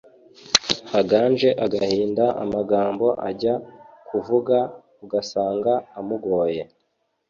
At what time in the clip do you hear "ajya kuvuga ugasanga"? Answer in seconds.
3.29-5.73